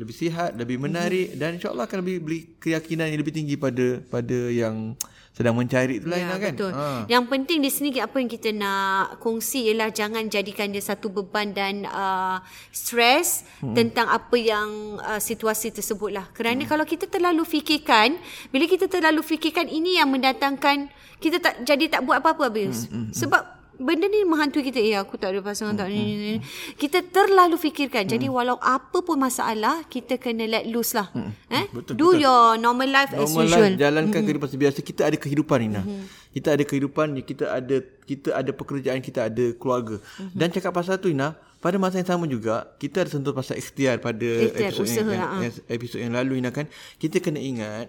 lebih 0.00 0.16
sihat, 0.16 0.56
lebih 0.56 0.80
menarik 0.80 1.36
mm-hmm. 1.36 1.40
dan 1.40 1.50
insya-Allah 1.60 1.84
akan 1.84 1.98
lebih 2.00 2.16
beri 2.24 2.40
keyakinan 2.56 3.12
yang 3.12 3.20
lebih 3.20 3.36
tinggi 3.36 3.60
pada 3.60 4.00
pada 4.08 4.38
yang 4.48 4.96
sedang 5.30 5.54
mencari 5.54 6.02
itu 6.02 6.10
lain 6.10 6.26
Ya, 6.26 6.30
lah 6.34 6.38
kan. 6.42 6.52
betul. 6.52 6.72
Yang 7.06 7.24
penting 7.30 7.58
di 7.62 7.70
sini 7.70 7.88
apa 8.02 8.16
yang 8.18 8.28
kita 8.28 8.50
nak 8.50 9.22
kongsi 9.22 9.70
ialah 9.70 9.88
jangan 9.94 10.26
jadikan 10.26 10.68
dia 10.74 10.82
satu 10.82 11.08
beban 11.08 11.54
dan 11.54 11.86
uh, 11.86 12.42
stres 12.74 13.46
hmm. 13.62 13.72
tentang 13.72 14.10
apa 14.10 14.36
yang 14.36 14.98
uh, 15.00 15.22
situasi 15.22 15.70
tersebut 15.70 16.10
lah. 16.10 16.26
Kerana 16.34 16.66
hmm. 16.66 16.70
kalau 16.70 16.84
kita 16.84 17.06
terlalu 17.06 17.46
fikirkan, 17.46 18.18
bila 18.50 18.66
kita 18.66 18.90
terlalu 18.90 19.22
fikirkan 19.22 19.70
ini 19.70 19.96
yang 20.02 20.10
mendatangkan 20.10 20.90
kita 21.22 21.38
tak 21.38 21.62
jadi 21.62 21.88
tak 21.88 22.04
buat 22.04 22.20
apa-apa 22.20 22.50
habis. 22.50 22.88
Hmm, 22.90 23.08
hmm, 23.08 23.12
Sebab 23.14 23.59
benda 23.80 24.06
ni 24.06 24.28
menghantui 24.28 24.60
kita 24.60 24.78
eh 24.78 25.00
aku 25.00 25.16
tak 25.16 25.32
ada 25.32 25.40
pasangan 25.40 25.72
tak 25.72 25.88
ni, 25.88 26.00
ni, 26.04 26.14
ni. 26.36 26.38
kita 26.76 27.00
terlalu 27.08 27.56
fikirkan 27.56 28.04
jadi 28.04 28.28
walau 28.28 28.60
apa 28.60 29.00
pun 29.00 29.16
masalah 29.16 29.88
kita 29.88 30.20
kena 30.20 30.44
let 30.44 30.68
loose 30.68 30.92
lah 30.92 31.08
eh 31.48 31.70
Betul, 31.70 31.94
do 31.96 32.08
your 32.18 32.58
normal 32.58 32.90
life 32.90 33.14
as 33.14 33.30
Normal 33.30 33.46
usual 33.46 33.70
life, 33.72 33.78
jalankan 33.78 34.10
mm-hmm. 34.10 34.26
kehidupan 34.26 34.48
biasa. 34.58 34.78
Kita 34.82 35.02
ada 35.06 35.16
kehidupan 35.16 35.56
Rina. 35.62 35.82
Mm-hmm. 35.82 36.04
Kita 36.30 36.48
ada 36.54 36.64
kehidupan, 36.66 37.06
kita 37.22 37.44
ada 37.46 37.76
kita 38.06 38.28
ada 38.34 38.50
pekerjaan, 38.50 38.98
kita 39.00 39.20
ada 39.30 39.44
keluarga. 39.54 39.96
Mm-hmm. 40.02 40.36
Dan 40.36 40.48
cakap 40.50 40.72
pasal 40.74 40.98
tu 40.98 41.08
Rina, 41.08 41.38
pada 41.62 41.76
masa 41.78 42.02
yang 42.02 42.10
sama 42.10 42.24
juga 42.26 42.66
kita 42.82 43.06
ada 43.06 43.10
sentuh 43.10 43.32
pasal 43.32 43.56
ikhtiar 43.56 44.02
pada 44.02 44.28
Ikhtiar, 44.50 44.74
episod 44.74 44.84
usaha, 44.86 45.06
yang, 45.06 45.22
ha. 45.22 45.38
yang, 45.40 45.52
episod 45.70 45.98
yang 46.02 46.12
lalu 46.12 46.42
Rina 46.42 46.50
kan. 46.50 46.66
Kita 46.98 47.22
kena 47.22 47.38
ingat 47.38 47.86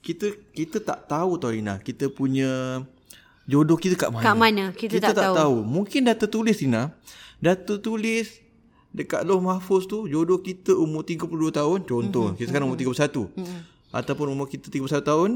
kita 0.00 0.32
kita 0.52 0.80
tak 0.80 1.08
tahu 1.08 1.40
tau 1.40 1.52
Rina, 1.52 1.80
kita 1.80 2.12
punya 2.12 2.84
jodoh 3.48 3.78
kita 3.80 3.94
kat 3.96 4.10
mana. 4.12 4.24
Kat 4.24 4.36
mana? 4.36 4.64
Kita 4.74 4.96
tak 5.00 5.16
tahu. 5.16 5.34
tahu. 5.36 5.56
Mungkin 5.64 6.00
dah 6.08 6.16
tertulis 6.16 6.56
Rina. 6.60 6.92
Dah 7.40 7.56
tertulis 7.56 8.40
dekat 8.90 9.22
Lauh 9.22 9.38
Mahfuz 9.38 9.86
tu 9.86 10.10
jodoh 10.10 10.42
kita 10.42 10.74
umur 10.74 11.06
32 11.06 11.30
tahun 11.54 11.78
contoh. 11.86 12.24
Mm-hmm. 12.30 12.38
Kita 12.38 12.48
sekarang 12.50 12.66
umur 12.68 12.78
31. 12.78 13.32
Mm-hmm. 13.38 13.60
Ataupun 13.90 14.26
umur 14.30 14.46
kita 14.50 14.66
31 14.70 15.02
tahun 15.02 15.30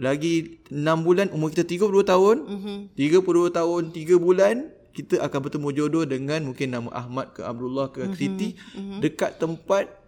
lagi 0.00 0.58
6 0.72 1.06
bulan 1.06 1.26
umur 1.30 1.52
kita 1.52 1.64
32 1.68 2.02
tahun. 2.04 2.36
Mm-hmm. 2.48 2.78
32 2.96 3.58
tahun 3.58 3.82
3 3.92 4.16
bulan 4.18 4.54
kita 4.92 5.24
akan 5.24 5.38
bertemu 5.48 5.68
jodoh 5.72 6.04
dengan 6.04 6.40
mungkin 6.44 6.68
nama 6.68 6.90
Ahmad 6.92 7.32
ke 7.32 7.40
Abdullah 7.40 7.88
ke 7.88 8.04
mm-hmm. 8.04 8.16
Siti 8.18 8.48
mm-hmm. 8.56 8.98
dekat 9.00 9.40
tempat 9.40 10.01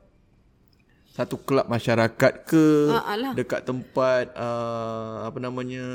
satu 1.14 1.38
kelab 1.46 1.70
masyarakat 1.70 2.32
ke? 2.42 2.90
Ah, 2.90 3.14
dekat 3.38 3.62
tempat 3.62 4.34
uh, 4.34 5.30
apa 5.30 5.38
namanya 5.38 5.86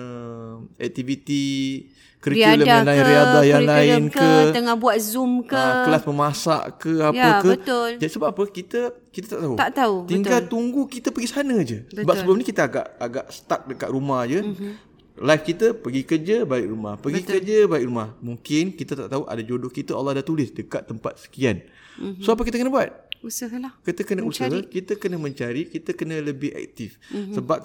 aktiviti 0.80 1.84
kurikulum 2.24 2.64
yang 2.64 2.88
lain 2.88 3.04
riadah 3.04 3.44
yang 3.44 3.64
lain 3.68 4.02
kurikulum 4.08 4.48
ke, 4.48 4.56
tengah 4.56 4.76
buat 4.80 4.98
zoom 5.04 5.44
ke? 5.44 5.60
Uh, 5.60 5.84
kelas 5.92 6.04
memasak 6.08 6.64
ke 6.80 6.92
apa 7.04 7.20
Ya, 7.20 7.44
ke? 7.44 7.50
betul. 7.52 7.90
jadi 8.00 8.12
sebab 8.16 8.28
apa? 8.32 8.44
Kita 8.48 8.82
kita 9.12 9.28
tak 9.36 9.40
tahu. 9.44 9.54
Tak 9.60 9.72
tahu, 9.76 9.96
tinggal 10.08 10.40
tunggu 10.48 10.82
kita 10.88 11.12
pergi 11.12 11.28
sana 11.28 11.56
je. 11.68 11.84
Sebab 11.92 12.00
Betul. 12.00 12.08
Mhm. 12.08 12.20
sebelum 12.24 12.36
ni 12.40 12.46
kita 12.48 12.62
agak 12.72 12.86
agak 12.96 13.26
stuck 13.28 13.62
dekat 13.68 13.90
rumah 13.92 14.24
je. 14.24 14.40
Mm-hmm. 14.40 14.72
Life 15.20 15.44
kita 15.44 15.76
pergi 15.76 16.02
kerja 16.04 16.36
balik 16.44 16.68
rumah 16.68 16.96
pergi 16.96 17.22
betul. 17.22 17.32
kerja 17.36 17.58
balik 17.66 17.86
rumah 17.86 18.08
mungkin 18.20 18.72
kita 18.72 18.96
tak 18.96 19.08
tahu 19.10 19.24
ada 19.24 19.42
jodoh 19.42 19.68
kita 19.68 19.92
Allah 19.92 20.18
dah 20.18 20.26
tulis 20.26 20.50
dekat 20.50 20.86
tempat 20.86 21.20
sekian 21.20 21.60
Mhm. 22.00 22.04
mm-hmm. 22.16 22.24
so 22.24 22.32
apa 22.32 22.42
kita 22.42 22.56
kena 22.56 22.72
buat 22.72 22.90
usahalah 23.20 23.76
kita 23.84 24.08
kena 24.08 24.24
mencari. 24.24 24.32
usaha 24.32 24.72
kita 24.72 24.94
kena 24.96 25.20
mencari 25.20 25.68
kita 25.68 25.92
kena 25.92 26.16
lebih 26.18 26.56
aktif 26.56 26.96
Mhm. 26.96 27.12
mm-hmm. 27.12 27.34
sebab 27.36 27.58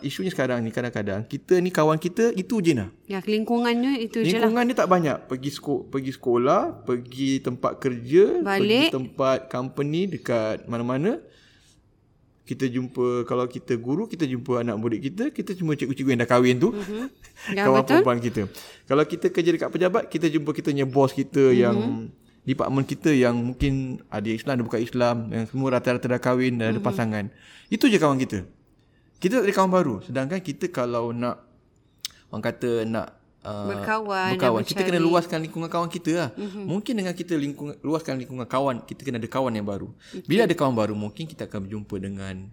isunya 0.00 0.32
sekarang 0.32 0.64
ni 0.64 0.72
kadang-kadang 0.72 1.20
kita 1.22 1.60
ni 1.60 1.68
kawan 1.68 2.00
kita 2.00 2.32
itu 2.32 2.56
je 2.58 2.72
nah 2.72 2.88
ya 3.04 3.20
lingkungannya 3.20 4.00
itu 4.00 4.24
je 4.24 4.32
lah 4.32 4.48
lingkungan 4.48 4.64
dia 4.64 4.76
tak 4.80 4.88
banyak 4.88 5.16
pergi 5.28 5.50
sekolah 5.52 5.84
pergi 5.92 6.10
sekolah 6.10 6.60
pergi 6.82 7.30
tempat 7.38 7.72
kerja 7.76 8.24
pergi 8.40 8.42
Balik. 8.42 8.88
tempat 8.90 9.38
company 9.46 10.08
dekat 10.08 10.64
mana-mana 10.64 11.20
kita 12.44 12.68
jumpa 12.68 13.24
kalau 13.24 13.48
kita 13.48 13.80
guru 13.80 14.04
kita 14.04 14.28
jumpa 14.28 14.60
anak 14.60 14.76
murid 14.76 15.00
kita 15.00 15.32
kita 15.32 15.56
cuma 15.56 15.72
cikgu-cikgu 15.72 16.12
yang 16.12 16.20
dah 16.20 16.30
kahwin 16.30 16.56
tu 16.60 16.70
mm-hmm. 16.76 17.06
Ya, 17.56 17.68
kawan 17.68 17.82
betul. 17.84 18.00
perempuan 18.00 18.18
kita 18.20 18.42
kalau 18.84 19.04
kita 19.04 19.26
kerja 19.32 19.50
dekat 19.56 19.70
pejabat 19.72 20.02
kita 20.12 20.28
jumpa 20.28 20.50
kita 20.52 20.68
punya 20.72 20.86
bos 20.86 21.12
kita 21.16 21.40
mm-hmm. 21.40 21.62
yang 21.64 21.76
department 22.44 22.86
kita 22.86 23.10
yang 23.16 23.34
mungkin 23.36 24.04
ada 24.12 24.28
Islam 24.28 24.60
ada 24.60 24.64
bukan 24.68 24.80
Islam 24.84 25.16
yang 25.32 25.44
semua 25.48 25.68
rata-rata 25.72 26.04
dah 26.04 26.20
kahwin 26.20 26.60
dan 26.60 26.66
ada 26.68 26.78
Mm-hmm. 26.78 26.84
pasangan 26.84 27.24
itu 27.72 27.84
je 27.88 27.96
kawan 27.96 28.20
kita 28.20 28.44
kita 29.24 29.40
tak 29.40 29.48
ada 29.48 29.54
kawan 29.56 29.72
baru 29.72 29.94
sedangkan 30.04 30.40
kita 30.44 30.68
kalau 30.68 31.16
nak 31.16 31.40
orang 32.28 32.44
kata 32.44 32.84
nak 32.84 33.23
uh, 33.44 33.68
Berkawan, 33.68 34.34
berkawan. 34.34 34.62
kita 34.64 34.80
kena 34.82 34.98
luaskan 34.98 35.38
lingkungan 35.44 35.68
kawan 35.68 35.88
kita 35.92 36.10
lah. 36.16 36.28
Mm-hmm. 36.34 36.64
Mungkin 36.64 36.92
dengan 36.96 37.14
kita 37.14 37.34
lingkungan 37.36 37.74
luaskan 37.84 38.14
lingkungan 38.18 38.46
kawan, 38.48 38.76
kita 38.88 39.04
kena 39.04 39.20
ada 39.20 39.28
kawan 39.28 39.52
yang 39.52 39.68
baru. 39.68 39.92
Okay. 40.10 40.24
Bila 40.24 40.40
ada 40.48 40.54
kawan 40.56 40.74
baru, 40.74 40.94
mungkin 40.96 41.24
kita 41.28 41.46
akan 41.46 41.68
berjumpa 41.68 41.94
dengan 42.00 42.48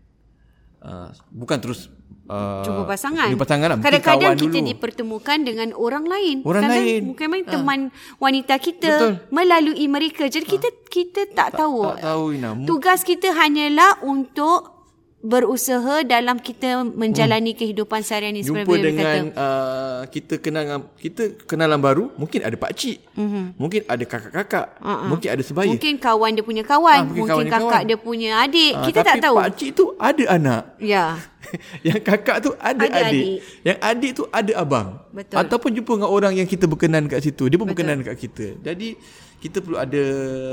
uh, 0.84 1.10
bukan 1.32 1.58
terus 1.64 1.88
uh, 2.28 2.62
jumpa 2.68 2.84
pasangan. 2.84 3.28
Jumpa 3.32 3.46
pasangan 3.48 3.68
lah. 3.72 3.78
Kadang-kadang 3.80 4.36
kita 4.36 4.60
dulu. 4.60 4.70
dipertemukan 4.76 5.38
dengan 5.42 5.70
orang 5.78 6.06
lain. 6.06 6.36
Orang 6.44 6.64
Kadang 6.68 6.78
lain. 6.84 7.02
Mungkin 7.14 7.28
main 7.32 7.46
teman 7.48 7.80
wanita 8.20 8.56
kita 8.60 8.92
Betul. 8.92 9.14
melalui 9.32 9.86
mereka. 9.88 10.28
Jadi 10.28 10.46
kita 10.46 10.70
kita 10.92 11.22
tak, 11.32 11.56
tahu. 11.56 11.88
tak 11.96 12.04
tahu 12.04 12.24
Ina. 12.36 12.50
Tugas 12.68 13.08
kita 13.08 13.32
hanyalah 13.32 14.04
untuk 14.04 14.81
berusaha 15.22 16.02
dalam 16.02 16.36
kita 16.36 16.82
menjalani 16.84 17.54
kehidupan 17.54 18.02
seharian 18.02 18.34
ni 18.34 18.42
jumpa 18.42 18.66
seperti 18.66 18.82
dengan 18.84 19.24
kata. 19.30 19.38
uh, 19.38 20.02
kita 20.10 20.34
kenal 20.38 20.62
dengan- 20.64 20.90
kita 20.96 21.24
kenalan 21.46 21.78
baru 21.78 22.10
mungkin 22.16 22.42
ada 22.42 22.54
pak 22.54 22.74
cik 22.74 22.98
mm-hmm. 23.14 23.46
mungkin 23.54 23.82
ada 23.86 24.02
kakak-kakak 24.04 24.68
uh-uh. 24.78 25.06
mungkin 25.08 25.30
ada 25.30 25.42
sebaya 25.42 25.70
Mungkin 25.70 25.94
kawan 25.96 26.32
dia 26.34 26.42
punya 26.42 26.64
kawan, 26.64 26.90
Ah, 26.92 27.06
mungkin 27.06 27.22
mungkin, 27.22 27.34
kawan 27.38 27.46
kakak 27.48 27.62
kawan. 27.72 27.84
dia 27.86 27.98
punya 27.98 28.32
adik. 28.40 28.74
Ah, 28.74 28.84
kita 28.84 29.00
tak 29.04 29.16
tahu. 29.20 29.36
pak 29.38 29.50
cik 29.54 29.72
tu 29.72 29.86
ada 29.96 30.24
anak 30.28 30.64
Ya. 30.82 31.06
yang 31.88 32.00
kakak 32.00 32.38
tu 32.42 32.50
ada, 32.56 32.82
Ada 32.82 32.98
adik. 33.06 33.06
adik. 33.06 33.26
Yang 33.62 33.78
adik 33.80 34.12
tu 34.14 34.24
ada 34.32 34.52
abang. 34.56 34.88
Betul. 35.12 35.38
Ataupun 35.38 35.70
jumpa 35.72 35.92
dengan 35.96 36.10
orang 36.10 36.34
yang 36.34 36.46
kita 36.46 36.66
berkenan 36.66 37.06
kat 37.06 37.22
situ. 37.22 37.46
Dia 37.46 37.58
pun 37.58 37.66
Betul. 37.66 37.78
berkenan 37.78 38.02
kat 38.02 38.16
kita. 38.16 38.58
Jadi 38.60 38.98
kita 39.38 39.58
perlu 39.60 39.76
ada 39.76 40.04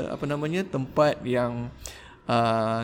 apa 0.09 0.25
namanya 0.25 0.61
tempat 0.63 1.21
yang 1.21 1.69
uh, 1.69 1.77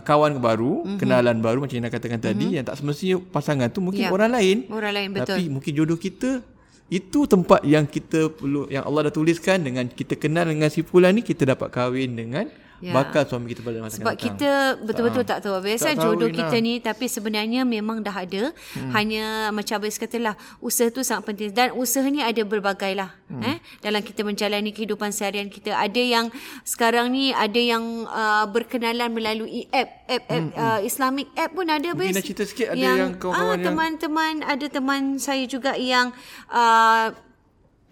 kawan 0.01 0.41
baru, 0.41 0.81
mm-hmm. 0.81 0.97
kenalan 0.97 1.37
baru 1.37 1.57
macam 1.61 1.77
yang 1.77 1.93
katakan 1.93 2.17
mm-hmm. 2.17 2.37
tadi 2.41 2.45
yang 2.57 2.65
tak 2.65 2.75
semestinya 2.81 3.17
pasangan 3.29 3.69
tu 3.69 3.79
mungkin 3.83 4.07
Ya. 4.07 4.11
orang 4.11 4.31
lain. 4.33 4.57
Orang 4.73 4.93
lain, 4.93 5.09
betul. 5.13 5.37
Tapi 5.37 5.43
mungkin 5.53 5.71
jodoh 5.71 5.99
kita 6.01 6.41
itu 6.85 7.19
tempat 7.25 7.65
yang 7.65 7.89
kita 7.89 8.29
perlu 8.29 8.69
yang 8.69 8.85
Allah 8.85 9.09
dah 9.09 9.13
tuliskan 9.13 9.57
dengan 9.65 9.89
kita 9.89 10.13
kenal 10.21 10.45
dengan 10.45 10.69
si 10.69 10.85
fulan 10.85 11.17
ni 11.17 11.25
kita 11.25 11.41
dapat 11.41 11.73
kahwin 11.73 12.13
dengan 12.13 12.45
Ya. 12.83 12.91
bakal 12.91 13.23
suami 13.23 13.55
kita 13.55 13.63
pada 13.63 13.79
masa 13.79 13.97
Sebab 13.97 14.13
akan 14.13 14.19
datang. 14.19 14.35
kita 14.35 14.51
betul-betul 14.83 15.23
tak 15.23 15.39
tahu. 15.41 15.53
Biasa 15.63 15.87
Tak 15.91 15.95
tahu, 15.95 16.03
jodoh 16.19 16.29
Ina. 16.29 16.37
kita 16.43 16.55
ni 16.59 16.73
tapi 16.83 17.05
sebenarnya 17.07 17.61
memang 17.63 18.03
dah 18.03 18.15
ada. 18.15 18.51
Hmm. 18.75 18.91
Hanya 18.91 19.49
macam 19.55 19.75
Abis 19.75 19.99
katalah 19.99 20.39
usaha 20.63 20.87
tu 20.87 21.03
sangat 21.03 21.27
penting 21.27 21.51
dan 21.51 21.75
usaha 21.75 22.07
ni 22.07 22.23
ada 22.23 22.39
berbagai 22.47 22.95
lah. 22.95 23.11
Hmm. 23.27 23.43
Eh 23.43 23.57
dalam 23.83 23.99
kita 23.99 24.23
menjalani 24.23 24.71
kehidupan 24.71 25.11
seharian 25.11 25.51
kita. 25.51 25.75
Ada 25.75 25.99
yang 25.99 26.25
sekarang 26.63 27.11
ni 27.11 27.35
ada 27.35 27.59
yang 27.59 28.07
uh, 28.07 28.47
berkenalan 28.47 29.11
melalui 29.11 29.67
app 29.71 30.05
app, 30.07 30.23
app 30.31 30.45
hmm. 30.47 30.51
uh, 30.55 30.79
Islamic 30.83 31.27
app 31.35 31.51
pun 31.51 31.67
ada 31.67 31.89
Mungkin 31.91 32.15
nak 32.15 32.23
cerita 32.23 32.43
sikit 32.47 32.67
ada 32.71 32.79
yang 32.79 33.15
kawan-kawan 33.19 33.35
ah, 33.35 33.55
yang- 33.55 33.65
teman-teman 33.67 34.33
ada 34.45 34.65
teman 34.69 35.01
saya 35.17 35.43
juga 35.49 35.75
yang 35.75 36.13
uh, 36.51 37.11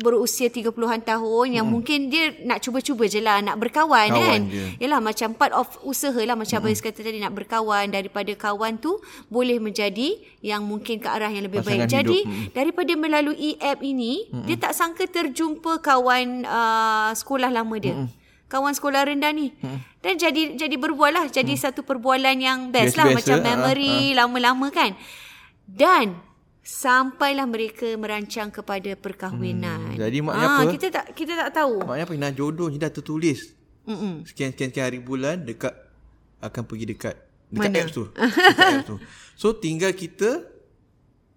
berusia 0.04 0.52
30-an 0.52 1.00
tahun 1.00 1.48
yang 1.56 1.64
mungkin 1.64 2.12
dia 2.12 2.36
nak 2.44 2.60
cuba-cuba 2.60 3.08
je 3.08 3.24
lah 3.24 3.40
nak 3.40 3.56
berkawan 3.56 4.12
Kawan 4.12 4.20
kan. 4.20 4.40
je. 4.52 4.66
Yalah 4.84 5.00
macam 5.00 5.32
part 5.32 5.56
of 5.56 5.72
usaha 5.88 6.20
lah 6.20 6.36
macam 6.36 6.60
mm. 6.60 6.64
Abang 6.68 6.84
kata 6.84 7.00
tadi 7.00 7.18
nak 7.24 7.34
berkawan 7.34 7.86
daripada 7.88 8.32
kawan 8.36 8.76
tu 8.84 9.00
boleh 9.32 9.64
menjadi 9.64 10.20
yang 10.44 10.68
mungkin 10.68 11.00
ke 11.00 11.08
arah 11.08 11.32
yang 11.32 11.48
lebih 11.48 11.64
Pasangan 11.64 11.88
baik. 11.88 11.96
Jadi 11.96 12.20
hidup. 12.28 12.52
daripada 12.52 12.92
melalui 13.00 13.56
app 13.64 13.80
ini 13.80 14.28
mm. 14.28 14.46
dia 14.46 14.60
tak 14.60 14.76
sangka 14.76 15.08
terjumpa 15.08 15.80
kawan 15.80 16.44
uh, 16.44 17.12
sekolah 17.16 17.48
lama 17.48 17.76
dia. 17.80 17.96
Mm. 17.96 18.08
Kawan 18.52 18.74
sekolah 18.76 19.08
rendah 19.08 19.32
ni. 19.32 19.56
Mm. 19.64 19.80
Dan 20.04 20.14
jadi 20.20 20.42
jadi 20.60 20.76
berbual 20.76 21.16
lah. 21.16 21.26
Jadi 21.32 21.56
mm. 21.56 21.62
satu 21.64 21.82
perbualan 21.82 22.38
yang 22.38 22.60
best 22.70 23.00
lah. 23.00 23.08
Biasa-biasa, 23.08 23.24
Macam 23.24 23.38
memory 23.42 24.14
lama-lama 24.14 24.68
kan. 24.70 24.92
Dan 25.64 26.20
sampailah 26.64 27.44
mereka 27.44 27.92
merancang 28.00 28.48
kepada 28.48 28.96
perkahwinan. 28.96 29.83
Hmm, 29.94 30.02
jadi 30.02 30.18
maknanya 30.20 30.50
Ah, 30.50 30.58
apa? 30.60 30.72
Kita 30.72 30.88
tak 30.90 31.06
kita 31.14 31.34
tak 31.38 31.50
tahu. 31.54 31.86
Maknanya 31.86 32.06
apa? 32.06 32.14
Nah, 32.18 32.32
jodoh 32.32 32.68
ni 32.68 32.78
dah 32.78 32.90
tertulis. 32.90 33.54
Mm-mm. 33.84 34.24
Sekian-sekian 34.24 34.72
hari 34.82 34.98
bulan 34.98 35.44
dekat 35.44 35.76
akan 36.40 36.64
pergi 36.64 36.86
dekat 36.88 37.16
dekat 37.48 37.70
Mana? 37.70 37.84
apps 37.84 37.94
tu. 37.94 38.04
Dekat 38.16 38.68
apps 38.74 38.88
tu. 38.88 38.98
So 39.36 39.54
tinggal 39.54 39.92
kita 39.92 40.42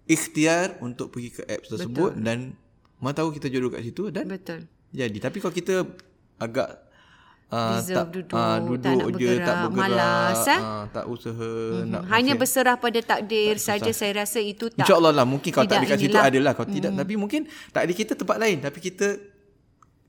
ikhtiar 0.07 0.79
untuk 0.79 1.11
pergi 1.11 1.29
ke 1.31 1.41
apps 1.43 1.67
tersebut 1.67 2.15
Betul. 2.15 2.23
dan 2.23 2.37
mana 2.97 3.13
tahu 3.13 3.29
kita 3.29 3.47
jodoh 3.47 3.69
kat 3.69 3.83
situ 3.83 4.09
dan 4.09 4.25
Betul. 4.25 4.65
jadi. 4.89 5.17
Tapi 5.19 5.37
kalau 5.37 5.53
kita 5.53 5.83
agak 6.37 6.86
uh, 7.51 7.79
Reserve 7.79 7.95
tak 7.95 8.07
duduk, 8.11 8.35
uh, 8.35 8.43
tak 8.43 8.59
duduk 8.59 8.77
nak 8.83 8.97
je 8.97 9.05
bergerak, 9.07 9.47
tak 9.47 9.55
bergerak, 9.57 9.79
malas, 9.79 10.43
eh? 10.47 10.59
uh, 10.59 10.83
tak 10.91 11.05
usaha 11.07 11.51
mm-hmm. 11.53 11.91
nak 11.91 12.01
Hanya 12.11 12.33
masih- 12.33 12.39
berserah 12.41 12.75
pada 12.79 12.99
takdir 12.99 13.55
saja 13.59 13.91
saya 13.95 14.11
rasa 14.23 14.39
itu 14.43 14.65
tak. 14.71 14.83
InsyaAllah 14.83 15.13
lah 15.15 15.25
Mungkin 15.27 15.51
kalau 15.55 15.67
tak 15.67 15.79
tidak 15.79 15.87
ada 15.87 15.91
kat 15.91 15.99
situ. 15.99 16.17
Adalah 16.17 16.51
Kalau 16.55 16.69
tidak 16.69 16.91
Tapi 16.91 17.13
mungkin 17.15 17.41
takdir 17.71 17.95
kita 17.95 18.13
tempat 18.19 18.37
lain 18.39 18.57
Tapi 18.59 18.79
kita 18.83 19.07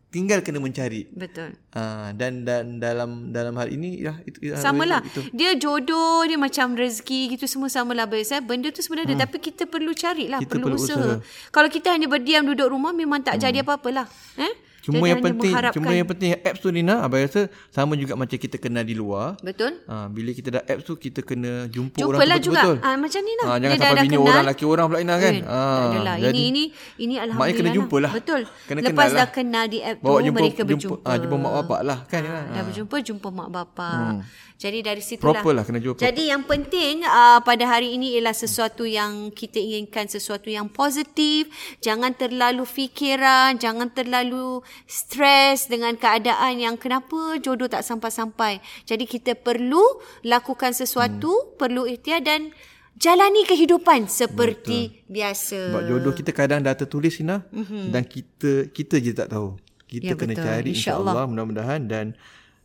Tinggal 0.09 0.40
kena 0.40 0.57
mencari 0.57 1.04
Betul. 1.12 1.52
uh, 1.76 2.16
Dan 2.16 2.40
dan 2.40 2.80
dalam 2.80 3.28
dalam 3.28 3.52
hal 3.61 3.68
ini 3.68 4.00
ya 4.00 4.16
itu 4.25 4.40
ya, 4.40 4.57
Sama 4.57 4.88
lah. 4.88 5.04
itu. 5.04 5.21
Dia 5.37 5.52
jodoh, 5.61 6.25
dia 6.25 6.40
macam 6.40 6.73
rezeki 6.73 7.37
gitu 7.37 7.45
semua 7.45 7.68
sama 7.68 7.92
lah 7.92 8.09
biasa. 8.09 8.40
Benda 8.40 8.73
tu 8.73 8.80
sebenarnya 8.80 9.21
ada. 9.21 9.28
Tapi 9.28 9.37
kita 9.37 9.68
perlu 9.68 9.92
carilah, 9.92 10.40
Kita 10.40 10.57
perlu, 10.57 10.73
perlu 10.73 10.80
usaha. 10.80 10.97
usaha. 10.97 11.21
Kalau 11.52 11.68
kita 11.68 11.92
hanya 11.92 12.09
berdiam 12.09 12.40
duduk 12.40 12.73
rumah 12.73 12.97
memang 12.97 13.21
tak 13.21 13.37
jadi 13.37 13.61
apa-apalah. 13.61 14.09
Eh? 14.40 14.67
Cuma 14.88 15.04
yang 15.04 15.21
penting. 15.21 15.52
Cuma 15.71 15.92
yang 15.92 16.07
penting 16.07 16.33
Apps 16.35 16.59
tu 16.59 16.68
Nina 16.68 17.00
Abang 17.00 17.21
rasa 17.21 17.45
Sama 17.68 17.92
juga 17.92 18.12
macam 18.14 18.35
kita 18.35 18.57
kenal 18.57 18.80
di 18.80 18.92
luar 18.92 19.37
Betul? 19.38 19.85
uh, 19.85 20.09
Bila 20.09 20.33
kita 20.33 20.49
dah 20.50 20.62
apps 20.62 20.83
tu 20.83 20.97
Kita 20.97 21.21
kena 21.21 21.68
jumpa 21.68 21.92
Jumpa 21.95 22.09
orang 22.09 22.18
tu 22.18 22.25
lah 22.26 22.38
juga. 22.38 22.62
betul-betul 22.64 22.76
Ah, 22.80 22.97
macam 22.97 23.21
ni 23.21 23.33
lah. 23.35 23.45
Ah, 23.45 23.52
Dia 23.52 23.61
jangan 23.61 23.76
sampai 23.76 23.92
dah 23.92 24.02
bini 24.02 24.16
kenal. 24.16 24.28
orang 24.30 24.47
laki 24.47 24.64
orang 24.64 24.87
pula 24.87 24.99
Ina 24.99 25.14
kan 25.14 25.35
Eh, 25.35 25.45
Ah, 25.45 25.83
adalah. 25.87 26.14
jadi- 26.18 26.33
ini 26.33 26.49
ini 26.49 26.62
ini 26.99 27.14
alhamdulillah. 27.14 27.37
Maknanya 27.37 27.59
kena 27.59 27.71
jumpa 27.75 27.97
lah. 27.99 28.12
Betul. 28.12 28.40
Kena 28.64 28.78
Lepas 28.80 28.88
kenal 28.88 29.09
dah 29.11 29.18
lah. 29.18 29.28
kenal 29.28 29.64
di 29.66 29.78
app 29.80 29.99
Bawa 29.99 30.09
tu 30.09 30.25
jumpa- 30.25 30.38
mereka 30.38 30.54
jumpa- 30.57 30.68
berjumpa. 30.71 30.97
ah, 31.04 31.16
jumpa 31.16 31.37
mak 31.37 31.52
bapak 31.59 31.80
lah, 31.83 31.99
kan, 32.04 32.21
Ah, 32.21 32.25
Ina? 32.25 32.40
dah 32.49 32.54
Ah. 32.54 32.64
berjumpa 32.64 32.97
jumpa 33.02 33.28
mak 33.30 33.49
bapak. 33.50 34.11
Jadi 34.57 34.78
dari 34.80 34.99
situlah. 35.00 35.38
Proper 35.38 35.52
lah, 35.52 35.62
kena 35.62 35.78
jumpa. 35.78 36.00
Jadi 36.00 36.23
yang 36.26 36.42
penting 36.42 37.07
uh, 37.07 37.38
pada 37.40 37.62
hari 37.64 37.95
ini 37.95 38.11
ialah 38.12 38.35
sesuatu 38.35 38.83
yang 38.83 39.30
kita 39.30 39.54
inginkan 39.57 40.07
sesuatu 40.07 40.49
yang 40.49 40.66
positif, 40.66 41.47
jangan 41.78 42.11
terlalu 42.12 42.66
fikiran, 42.66 43.54
jangan 43.54 43.87
terlalu 43.88 44.59
stres 44.85 45.66
dengan 45.66 45.94
keadaan 45.94 46.54
yang 46.56 46.75
kenapa 46.75 47.16
jodoh 47.38 47.66
tak 47.66 47.82
sampai-sampai. 47.82 48.58
Jadi 48.85 49.04
kita 49.04 49.35
perlu 49.35 49.82
lakukan 50.23 50.70
sesuatu, 50.70 51.30
Hmm. 51.30 51.49
perlu 51.56 51.82
ikhtiar 51.85 52.20
dan 52.20 52.52
jalani 52.94 53.42
kehidupan 53.44 54.06
seperti 54.06 54.90
Betul. 54.92 55.06
biasa. 55.08 55.61
Sebab 55.70 55.82
jodoh 55.85 56.12
kita 56.12 56.30
kadang 56.32 56.61
dah 56.61 56.75
tertulis 56.75 57.14
Ina 57.16 57.47
mm-hmm. 57.47 57.85
Dan 57.88 58.02
kita 58.02 58.50
Kita 58.68 58.99
je 58.99 59.12
tak 59.12 59.30
tahu 59.30 59.54
Kita 59.85 60.02
Ya, 60.04 60.14
kena 60.14 60.35
betul. 60.35 60.44
cari 60.44 60.70
InsyaAllah. 60.73 61.14
InsyaAllah 61.14 61.25
mudah-mudahan 61.25 61.80
Dan 61.85 62.06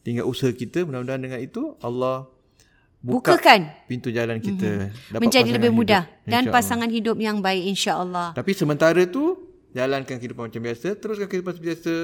tinggal 0.01 0.25
usaha 0.25 0.49
kita 0.49 0.83
Mudah-mudahan 0.83 1.21
dengan 1.21 1.37
itu 1.37 1.77
Allah 1.79 2.25
buka 2.99 3.35
Bukakan. 3.35 3.67
pintu 3.85 4.09
jalan 4.09 4.39
kita 4.39 4.87
dapat 5.11 5.21
menjadi 5.21 5.49
lebih 5.51 5.69
hidup. 5.69 5.77
mudah 5.77 6.03
dan 6.23 6.31
InsyaAllah. 6.41 6.55
pasangan 6.55 6.87
hidup 6.89 7.17
yang 7.19 7.37
baik 7.37 7.63
insya-Allah. 7.67 8.27
Tapi 8.31 8.51
sementara 8.53 9.03
tu 9.05 9.42
jalankan 9.73 10.15
kehidupan 10.21 10.49
macam 10.49 10.61
biasa, 10.61 10.87
teruskan 10.97 11.27
kehidupan 11.27 11.57
macam 11.57 11.65
biasa, 11.65 11.95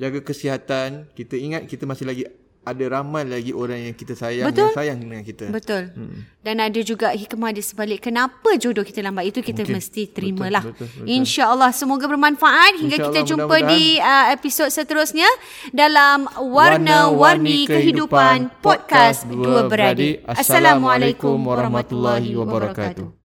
jaga 0.00 0.18
kesihatan. 0.24 0.90
Kita 1.12 1.34
ingat 1.36 1.68
kita 1.68 1.84
masih 1.84 2.08
lagi 2.08 2.24
ada 2.62 2.84
ramai 2.86 3.26
lagi 3.26 3.50
orang 3.50 3.90
yang 3.90 3.94
kita 3.94 4.14
sayang 4.14 4.46
Betul. 4.46 4.70
yang 4.70 4.78
sayang 4.78 4.98
dengan 5.02 5.20
kita. 5.26 5.50
Betul. 5.50 5.90
Hmm. 5.98 6.30
Dan 6.46 6.62
ada 6.62 6.80
juga 6.82 7.10
hikmah 7.10 7.50
di 7.50 7.62
sebalik 7.62 8.06
kenapa 8.06 8.54
jodoh 8.54 8.86
kita 8.86 9.02
lambat 9.02 9.34
itu 9.34 9.42
kita 9.42 9.66
Mungkin. 9.66 9.82
mesti 9.82 10.02
terimalah. 10.06 10.62
Betul, 10.62 10.86
betul, 10.86 11.02
betul. 11.02 11.06
Insya-Allah 11.10 11.70
semoga 11.74 12.06
bermanfaat 12.06 12.78
hingga 12.78 12.96
kita 13.10 13.20
jumpa 13.34 13.56
di 13.66 13.98
uh, 13.98 14.26
episod 14.30 14.70
seterusnya 14.70 15.26
dalam 15.74 16.30
Warna-Warni 16.38 17.66
Kehidupan 17.66 18.62
Podcast 18.62 19.26
Dua 19.26 19.66
Beradik. 19.66 20.22
Assalamualaikum 20.30 21.34
warahmatullahi 21.42 22.30
wabarakatuh. 22.38 23.21